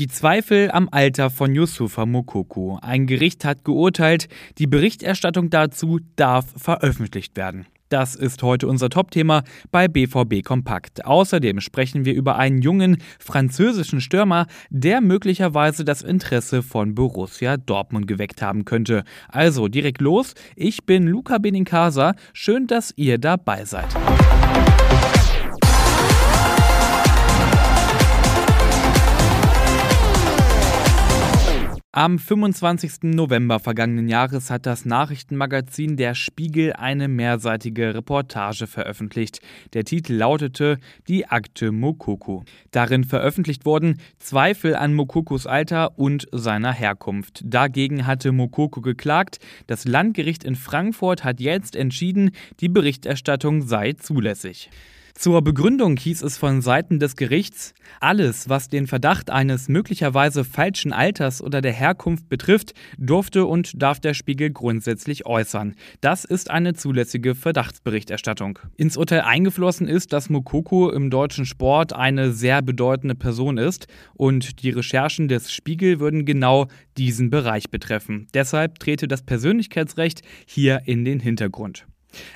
Die 0.00 0.08
Zweifel 0.08 0.70
am 0.70 0.88
Alter 0.90 1.28
von 1.28 1.54
Yusufa 1.54 2.06
Mokoko. 2.06 2.78
Ein 2.80 3.06
Gericht 3.06 3.44
hat 3.44 3.66
geurteilt, 3.66 4.28
die 4.56 4.66
Berichterstattung 4.66 5.50
dazu 5.50 6.00
darf 6.16 6.46
veröffentlicht 6.56 7.36
werden. 7.36 7.66
Das 7.90 8.14
ist 8.14 8.42
heute 8.42 8.66
unser 8.66 8.88
Topthema 8.88 9.42
bei 9.70 9.88
BVB 9.88 10.42
Kompakt. 10.42 11.04
Außerdem 11.04 11.60
sprechen 11.60 12.06
wir 12.06 12.14
über 12.14 12.36
einen 12.36 12.62
jungen 12.62 12.96
französischen 13.18 14.00
Stürmer, 14.00 14.46
der 14.70 15.02
möglicherweise 15.02 15.84
das 15.84 16.00
Interesse 16.00 16.62
von 16.62 16.94
Borussia 16.94 17.58
Dortmund 17.58 18.06
geweckt 18.06 18.40
haben 18.40 18.64
könnte. 18.64 19.04
Also 19.28 19.68
direkt 19.68 20.00
los. 20.00 20.32
Ich 20.56 20.86
bin 20.86 21.08
Luca 21.08 21.36
Benincasa. 21.36 22.14
Schön, 22.32 22.66
dass 22.66 22.94
ihr 22.96 23.18
dabei 23.18 23.66
seid. 23.66 23.88
Am 31.92 32.20
25. 32.20 33.02
November 33.02 33.58
vergangenen 33.58 34.08
Jahres 34.08 34.48
hat 34.48 34.64
das 34.64 34.84
Nachrichtenmagazin 34.84 35.96
Der 35.96 36.14
Spiegel 36.14 36.72
eine 36.72 37.08
mehrseitige 37.08 37.96
Reportage 37.96 38.68
veröffentlicht. 38.68 39.40
Der 39.72 39.82
Titel 39.82 40.12
lautete 40.12 40.78
Die 41.08 41.26
Akte 41.26 41.72
Mokoko. 41.72 42.44
Darin 42.70 43.02
veröffentlicht 43.02 43.66
wurden 43.66 43.98
Zweifel 44.20 44.76
an 44.76 44.94
Mokokos 44.94 45.48
Alter 45.48 45.98
und 45.98 46.28
seiner 46.30 46.72
Herkunft. 46.72 47.42
Dagegen 47.44 48.06
hatte 48.06 48.30
Mokoko 48.30 48.82
geklagt. 48.82 49.40
Das 49.66 49.84
Landgericht 49.84 50.44
in 50.44 50.54
Frankfurt 50.54 51.24
hat 51.24 51.40
jetzt 51.40 51.74
entschieden, 51.74 52.30
die 52.60 52.68
Berichterstattung 52.68 53.62
sei 53.62 53.94
zulässig. 53.94 54.70
Zur 55.20 55.42
Begründung 55.42 55.98
hieß 55.98 56.22
es 56.22 56.38
von 56.38 56.62
Seiten 56.62 56.98
des 56.98 57.14
Gerichts, 57.14 57.74
alles, 58.00 58.48
was 58.48 58.70
den 58.70 58.86
Verdacht 58.86 59.28
eines 59.28 59.68
möglicherweise 59.68 60.44
falschen 60.44 60.94
Alters 60.94 61.42
oder 61.42 61.60
der 61.60 61.74
Herkunft 61.74 62.30
betrifft, 62.30 62.72
durfte 62.96 63.44
und 63.44 63.82
darf 63.82 64.00
der 64.00 64.14
Spiegel 64.14 64.48
grundsätzlich 64.48 65.26
äußern. 65.26 65.74
Das 66.00 66.24
ist 66.24 66.50
eine 66.50 66.72
zulässige 66.72 67.34
Verdachtsberichterstattung. 67.34 68.60
Ins 68.78 68.96
Urteil 68.96 69.20
eingeflossen 69.20 69.88
ist, 69.88 70.14
dass 70.14 70.30
Mokoko 70.30 70.88
im 70.88 71.10
deutschen 71.10 71.44
Sport 71.44 71.92
eine 71.92 72.32
sehr 72.32 72.62
bedeutende 72.62 73.14
Person 73.14 73.58
ist 73.58 73.88
und 74.14 74.62
die 74.62 74.70
Recherchen 74.70 75.28
des 75.28 75.52
Spiegel 75.52 76.00
würden 76.00 76.24
genau 76.24 76.68
diesen 76.96 77.28
Bereich 77.28 77.68
betreffen. 77.68 78.26
Deshalb 78.32 78.78
trete 78.78 79.06
das 79.06 79.20
Persönlichkeitsrecht 79.20 80.22
hier 80.46 80.80
in 80.86 81.04
den 81.04 81.20
Hintergrund. 81.20 81.84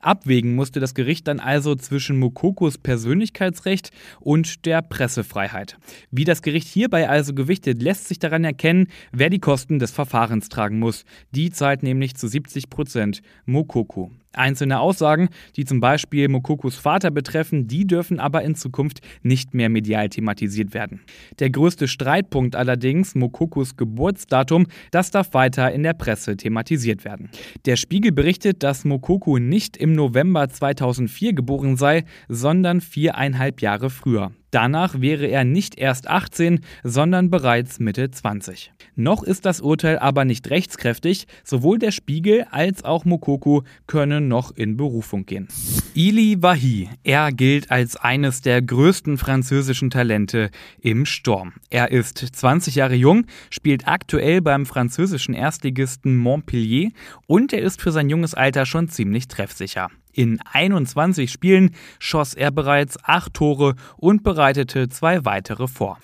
Abwägen 0.00 0.54
musste 0.54 0.80
das 0.80 0.94
Gericht 0.94 1.28
dann 1.28 1.40
also 1.40 1.74
zwischen 1.74 2.18
Mokokos 2.18 2.78
Persönlichkeitsrecht 2.78 3.90
und 4.20 4.66
der 4.66 4.82
Pressefreiheit. 4.82 5.76
Wie 6.10 6.24
das 6.24 6.42
Gericht 6.42 6.68
hierbei 6.68 7.08
also 7.08 7.34
gewichtet, 7.34 7.82
lässt 7.82 8.08
sich 8.08 8.18
daran 8.18 8.44
erkennen, 8.44 8.88
wer 9.12 9.30
die 9.30 9.38
Kosten 9.38 9.78
des 9.78 9.90
Verfahrens 9.90 10.48
tragen 10.48 10.78
muss. 10.78 11.04
Die 11.30 11.50
zahlt 11.50 11.82
nämlich 11.82 12.16
zu 12.16 12.28
70 12.28 12.70
Prozent 12.70 13.22
Mokoko. 13.46 14.10
Einzelne 14.32 14.80
Aussagen, 14.80 15.28
die 15.56 15.64
zum 15.64 15.80
Beispiel 15.80 16.28
Mokokos 16.28 16.76
Vater 16.76 17.10
betreffen, 17.10 17.66
die 17.66 17.86
dürfen 17.86 18.20
aber 18.20 18.42
in 18.42 18.54
Zukunft 18.54 19.00
nicht 19.22 19.54
mehr 19.54 19.68
medial 19.68 20.08
thematisiert 20.08 20.72
werden. 20.72 21.00
Der 21.38 21.50
größte 21.50 21.88
Streitpunkt 21.88 22.54
allerdings, 22.54 23.14
Mokokos 23.14 23.76
Geburtsdatum, 23.76 24.66
das 24.92 25.10
darf 25.10 25.34
weiter 25.34 25.72
in 25.72 25.82
der 25.82 25.94
Presse 25.94 26.36
thematisiert 26.36 27.04
werden. 27.04 27.30
Der 27.64 27.76
Spiegel 27.76 28.12
berichtet, 28.12 28.62
dass 28.62 28.84
Mokoko 28.84 29.38
nicht 29.38 29.76
im 29.76 29.92
November 29.92 30.48
2004 30.48 31.32
geboren 31.32 31.76
sei, 31.76 32.04
sondern 32.28 32.80
viereinhalb 32.80 33.60
Jahre 33.60 33.90
früher. 33.90 34.32
Danach 34.50 35.00
wäre 35.00 35.26
er 35.26 35.44
nicht 35.44 35.78
erst 35.78 36.08
18, 36.08 36.60
sondern 36.82 37.30
bereits 37.30 37.78
Mitte 37.78 38.10
20. 38.10 38.72
Noch 38.96 39.22
ist 39.22 39.46
das 39.46 39.60
Urteil 39.60 39.98
aber 39.98 40.24
nicht 40.24 40.50
rechtskräftig. 40.50 41.26
Sowohl 41.44 41.78
der 41.78 41.92
Spiegel 41.92 42.46
als 42.50 42.84
auch 42.84 43.04
Mokoko 43.04 43.62
können 43.86 44.28
noch 44.28 44.56
in 44.56 44.76
Berufung 44.76 45.24
gehen. 45.24 45.48
Ili 45.94 46.42
Wahi, 46.42 46.88
er 47.04 47.32
gilt 47.32 47.70
als 47.70 47.96
eines 47.96 48.42
der 48.42 48.62
größten 48.62 49.18
französischen 49.18 49.90
Talente 49.90 50.50
im 50.80 51.06
Sturm. 51.06 51.54
Er 51.68 51.90
ist 51.90 52.18
20 52.18 52.74
Jahre 52.74 52.94
jung, 52.94 53.26
spielt 53.50 53.86
aktuell 53.86 54.40
beim 54.40 54.66
französischen 54.66 55.34
Erstligisten 55.34 56.16
Montpellier 56.16 56.90
und 57.26 57.52
er 57.52 57.62
ist 57.62 57.80
für 57.80 57.92
sein 57.92 58.10
junges 58.10 58.34
Alter 58.34 58.66
schon 58.66 58.88
ziemlich 58.88 59.28
treffsicher. 59.28 59.88
In 60.12 60.40
21 60.52 61.30
Spielen 61.30 61.74
schoss 61.98 62.34
er 62.34 62.50
bereits 62.50 62.98
acht 63.04 63.34
Tore 63.34 63.74
und 63.96 64.22
bereitete 64.22 64.88
zwei 64.88 65.24
weitere 65.24 65.68
vor. 65.68 65.98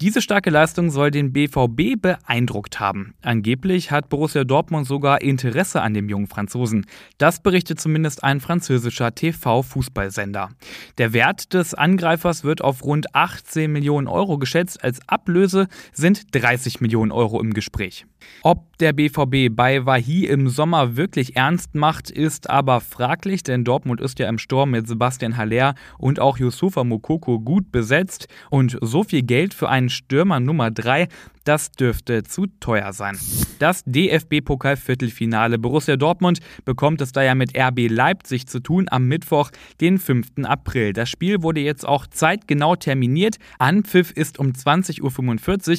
Diese 0.00 0.22
starke 0.22 0.50
Leistung 0.50 0.92
soll 0.92 1.10
den 1.10 1.32
BVB 1.32 2.00
beeindruckt 2.00 2.78
haben. 2.78 3.14
Angeblich 3.20 3.90
hat 3.90 4.08
Borussia 4.08 4.44
Dortmund 4.44 4.86
sogar 4.86 5.22
Interesse 5.22 5.82
an 5.82 5.92
dem 5.92 6.08
jungen 6.08 6.28
Franzosen. 6.28 6.86
Das 7.18 7.42
berichtet 7.42 7.80
zumindest 7.80 8.22
ein 8.22 8.38
französischer 8.38 9.12
TV-Fußballsender. 9.12 10.50
Der 10.98 11.12
Wert 11.12 11.52
des 11.52 11.74
Angreifers 11.74 12.44
wird 12.44 12.62
auf 12.62 12.84
rund 12.84 13.12
18 13.12 13.72
Millionen 13.72 14.06
Euro 14.06 14.38
geschätzt. 14.38 14.84
Als 14.84 15.00
Ablöse 15.08 15.66
sind 15.92 16.32
30 16.32 16.80
Millionen 16.80 17.10
Euro 17.10 17.40
im 17.40 17.52
Gespräch. 17.52 18.06
Ob 18.42 18.78
der 18.78 18.92
BVB 18.92 19.54
bei 19.54 19.84
Wahi 19.84 20.26
im 20.26 20.48
Sommer 20.48 20.96
wirklich 20.96 21.36
ernst 21.36 21.74
macht, 21.74 22.10
ist 22.10 22.48
aber 22.48 22.80
fraglich, 22.80 23.42
denn 23.42 23.64
Dortmund 23.64 24.00
ist 24.00 24.18
ja 24.18 24.28
im 24.28 24.38
Sturm 24.38 24.70
mit 24.70 24.86
Sebastian 24.86 25.36
Haller 25.36 25.74
und 25.98 26.20
auch 26.20 26.38
Yusufa 26.38 26.84
Mokoko 26.84 27.40
gut 27.40 27.72
besetzt 27.72 28.28
und 28.50 28.78
so 28.80 29.02
viel 29.02 29.22
Geld 29.22 29.54
für 29.54 29.68
einen 29.68 29.88
Stürmer 29.88 30.38
Nummer 30.38 30.70
3, 30.70 31.08
das 31.44 31.72
dürfte 31.72 32.24
zu 32.24 32.46
teuer 32.60 32.92
sein. 32.92 33.18
Das 33.58 33.82
DFB-Pokal-Viertelfinale 33.86 35.58
Borussia 35.58 35.96
Dortmund 35.96 36.40
bekommt 36.64 37.00
es 37.00 37.12
daher 37.12 37.34
mit 37.34 37.56
RB 37.58 37.88
Leipzig 37.88 38.46
zu 38.46 38.60
tun 38.60 38.86
am 38.90 39.06
Mittwoch, 39.08 39.50
den 39.80 39.98
5. 39.98 40.44
April. 40.44 40.92
Das 40.92 41.08
Spiel 41.08 41.42
wurde 41.42 41.60
jetzt 41.60 41.88
auch 41.88 42.06
zeitgenau 42.06 42.76
terminiert. 42.76 43.38
Anpfiff 43.58 44.10
ist 44.10 44.38
um 44.38 44.48
20.45 44.52 45.00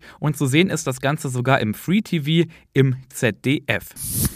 Uhr 0.00 0.18
und 0.18 0.36
zu 0.36 0.46
sehen 0.46 0.68
ist 0.68 0.86
das 0.88 1.00
Ganze 1.00 1.28
sogar 1.28 1.60
im 1.60 1.74
Free 1.74 2.02
TV 2.02 2.21
im 2.72 2.96
ZDF. 3.08 3.90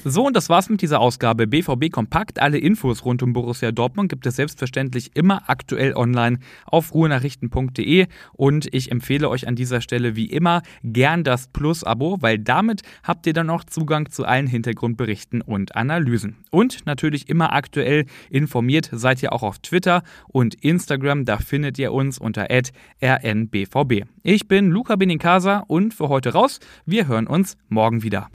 So, 0.05 0.27
und 0.27 0.37
das 0.37 0.49
war's 0.49 0.69
mit 0.69 0.83
dieser 0.83 1.01
Ausgabe 1.01 1.47
BVB 1.47 1.91
Kompakt. 1.91 2.39
Alle 2.39 2.59
Infos 2.59 3.05
rund 3.05 3.23
um 3.23 3.33
Borussia 3.33 3.73
Dortmund 3.73 4.09
gibt 4.09 4.27
es 4.27 4.37
selbstverständlich 4.37 5.11
immer 5.15 5.49
aktuell 5.49 5.95
online 5.95 6.39
auf 6.65 6.95
ruhenachrichten.de 6.95 8.07
und 8.35 8.69
ich 8.73 8.93
empfehle 8.93 9.29
euch 9.29 9.49
an 9.49 9.57
dieser 9.57 9.81
Stelle 9.81 10.17
wie 10.17 10.27
immer 10.27 10.63
gern 10.83 11.25
das 11.25 11.49
Plus-Abo, 11.49 12.19
weil 12.21 12.39
damit 12.39 12.83
habt 13.03 13.27
ihr 13.27 13.33
dann 13.33 13.51
auch 13.51 13.65
Zugang 13.65 14.11
zu 14.11 14.25
allen 14.25 14.47
Hintergrundberichten 14.47 15.41
und 15.41 15.75
Analysen. 15.75 16.37
Und 16.51 16.87
natürlich 16.87 17.29
immer 17.29 17.53
aktuell 17.53 18.07
informiert 18.31 18.91
seid 18.93 19.23
ihr 19.23 19.33
auch 19.33 19.43
auf 19.43 19.59
Twitter 19.59 20.03
und 20.29 20.55
Instagram. 20.63 21.25
Da 21.25 21.39
findet 21.39 21.79
ihr 21.79 21.93
uns 21.93 22.19
unter 22.19 22.47
rnbvb. 22.51 24.05
Ich 24.23 24.49
bin 24.49 24.71
Luca 24.71 24.97
Benincasa 24.97 25.65
und 25.67 25.95
für 25.95 26.09
heute 26.09 26.33
raus. 26.33 26.61
Wir 26.85 27.09
hören 27.09 27.27
uns 27.27 27.57
morgen 27.77 28.03
wieder. 28.03 28.25